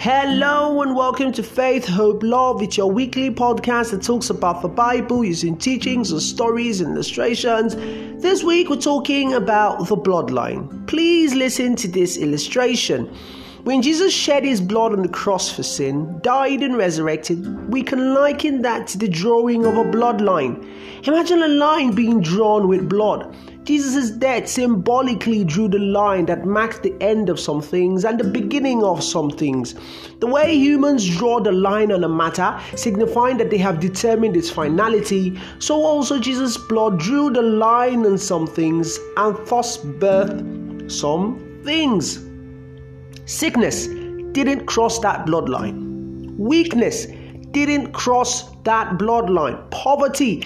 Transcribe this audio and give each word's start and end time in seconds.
Hello 0.00 0.80
and 0.80 0.94
welcome 0.94 1.32
to 1.32 1.42
Faith, 1.42 1.84
Hope, 1.84 2.22
Love. 2.22 2.62
It's 2.62 2.76
your 2.76 2.88
weekly 2.88 3.30
podcast 3.30 3.90
that 3.90 4.00
talks 4.00 4.30
about 4.30 4.62
the 4.62 4.68
Bible 4.68 5.24
using 5.24 5.58
teachings 5.58 6.12
and 6.12 6.22
stories 6.22 6.80
and 6.80 6.92
illustrations. 6.92 7.74
This 8.22 8.44
week 8.44 8.70
we're 8.70 8.76
talking 8.76 9.34
about 9.34 9.88
the 9.88 9.96
bloodline. 9.96 10.86
Please 10.86 11.34
listen 11.34 11.74
to 11.74 11.88
this 11.88 12.16
illustration. 12.16 13.12
When 13.64 13.82
Jesus 13.82 14.14
shed 14.14 14.44
his 14.44 14.60
blood 14.60 14.92
on 14.92 15.02
the 15.02 15.08
cross 15.08 15.50
for 15.50 15.64
sin, 15.64 16.20
died 16.22 16.62
and 16.62 16.76
resurrected, 16.76 17.68
we 17.68 17.82
can 17.82 18.14
liken 18.14 18.62
that 18.62 18.86
to 18.88 18.98
the 18.98 19.08
drawing 19.08 19.66
of 19.66 19.76
a 19.76 19.82
bloodline. 19.82 20.64
Imagine 21.08 21.42
a 21.42 21.48
line 21.48 21.92
being 21.92 22.20
drawn 22.20 22.68
with 22.68 22.88
blood. 22.88 23.34
Jesus' 23.68 24.10
death 24.12 24.48
symbolically 24.48 25.44
drew 25.44 25.68
the 25.68 25.78
line 25.78 26.24
that 26.24 26.46
marks 26.46 26.78
the 26.78 26.94
end 27.02 27.28
of 27.28 27.38
some 27.38 27.60
things 27.60 28.02
and 28.06 28.18
the 28.18 28.24
beginning 28.24 28.82
of 28.82 29.04
some 29.04 29.28
things. 29.28 29.74
The 30.20 30.26
way 30.26 30.56
humans 30.56 31.06
draw 31.06 31.38
the 31.38 31.52
line 31.52 31.92
on 31.92 32.02
a 32.02 32.08
matter, 32.08 32.58
signifying 32.76 33.36
that 33.36 33.50
they 33.50 33.58
have 33.58 33.78
determined 33.78 34.38
its 34.38 34.48
finality, 34.48 35.38
so 35.58 35.82
also 35.84 36.18
Jesus' 36.18 36.56
blood 36.56 36.98
drew 36.98 37.28
the 37.28 37.42
line 37.42 38.06
on 38.06 38.16
some 38.16 38.46
things 38.46 38.98
and 39.18 39.36
thus 39.46 39.76
birthed 39.76 40.90
some 40.90 41.60
things. 41.62 42.24
Sickness 43.26 43.86
didn't 44.32 44.64
cross 44.64 44.98
that 45.00 45.26
bloodline. 45.26 46.38
Weakness 46.38 47.04
didn't 47.50 47.92
cross 47.92 48.50
that 48.62 48.96
bloodline. 48.96 49.70
Poverty 49.70 50.40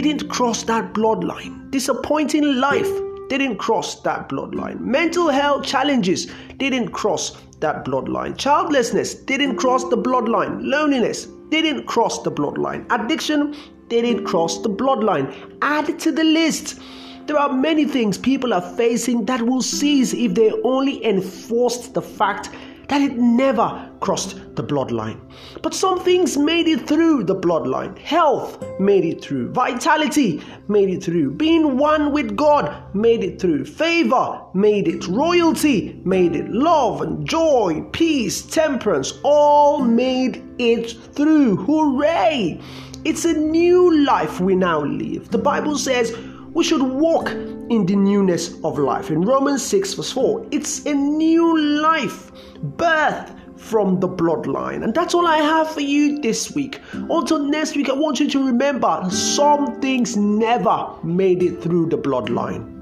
didn't 0.00 0.28
cross 0.28 0.62
that 0.64 0.92
bloodline. 0.92 1.70
Disappointing 1.70 2.56
life 2.56 2.90
didn't 3.28 3.56
cross 3.56 4.00
that 4.02 4.28
bloodline. 4.28 4.80
Mental 4.80 5.28
health 5.28 5.64
challenges 5.64 6.30
didn't 6.56 6.90
cross 6.90 7.36
that 7.60 7.84
bloodline. 7.84 8.36
Childlessness 8.36 9.14
didn't 9.14 9.56
cross 9.56 9.88
the 9.88 9.96
bloodline. 9.96 10.58
Loneliness 10.62 11.26
didn't 11.48 11.86
cross 11.86 12.22
the 12.22 12.30
bloodline. 12.30 12.84
Addiction 12.90 13.54
didn't 13.88 14.24
cross 14.24 14.58
the 14.62 14.68
bloodline. 14.70 15.56
Add 15.62 15.98
to 16.00 16.12
the 16.12 16.24
list. 16.24 16.80
There 17.26 17.38
are 17.38 17.52
many 17.52 17.86
things 17.86 18.18
people 18.18 18.52
are 18.52 18.76
facing 18.76 19.24
that 19.24 19.40
will 19.40 19.62
cease 19.62 20.12
if 20.12 20.34
they 20.34 20.52
only 20.62 21.04
enforced 21.04 21.94
the 21.94 22.02
fact 22.02 22.50
that 22.88 23.00
it 23.00 23.16
never 23.16 23.90
crossed 24.00 24.36
the 24.56 24.62
bloodline. 24.62 25.20
But 25.62 25.74
some 25.74 25.98
things 26.00 26.36
made 26.36 26.68
it 26.68 26.86
through 26.86 27.24
the 27.24 27.34
bloodline. 27.34 27.98
Health 27.98 28.62
made 28.78 29.04
it 29.04 29.22
through. 29.22 29.52
Vitality 29.52 30.42
made 30.68 30.90
it 30.90 31.02
through. 31.02 31.32
Being 31.32 31.76
one 31.78 32.12
with 32.12 32.36
God 32.36 32.94
made 32.94 33.24
it 33.24 33.40
through. 33.40 33.64
Favor 33.64 34.40
made 34.54 34.88
it. 34.88 35.06
Royalty 35.08 36.00
made 36.04 36.36
it. 36.36 36.50
Love 36.50 37.00
and 37.02 37.26
joy, 37.26 37.84
peace, 37.92 38.42
temperance 38.42 39.14
all 39.22 39.80
made 39.80 40.44
it 40.58 40.90
through. 41.14 41.56
Hooray! 41.56 42.60
It's 43.04 43.24
a 43.24 43.32
new 43.32 44.04
life 44.04 44.40
we 44.40 44.56
now 44.56 44.82
live. 44.82 45.30
The 45.30 45.38
Bible 45.38 45.76
says, 45.76 46.16
we 46.54 46.64
should 46.64 46.82
walk 46.82 47.28
in 47.70 47.86
the 47.86 47.96
newness 47.96 48.54
of 48.62 48.78
life. 48.78 49.10
In 49.10 49.22
Romans 49.22 49.64
6, 49.64 49.94
verse 49.94 50.12
4, 50.12 50.46
it's 50.50 50.84
a 50.86 50.94
new 50.94 51.58
life, 51.80 52.30
birth 52.62 53.32
from 53.56 54.00
the 54.00 54.08
bloodline. 54.08 54.84
And 54.84 54.94
that's 54.94 55.14
all 55.14 55.26
I 55.26 55.38
have 55.38 55.70
for 55.70 55.80
you 55.80 56.20
this 56.20 56.54
week. 56.54 56.80
Until 56.92 57.38
next 57.38 57.76
week, 57.76 57.88
I 57.88 57.94
want 57.94 58.20
you 58.20 58.28
to 58.30 58.46
remember 58.46 59.02
some 59.10 59.80
things 59.80 60.16
never 60.16 60.88
made 61.02 61.42
it 61.42 61.62
through 61.62 61.86
the 61.88 61.98
bloodline. 61.98 62.73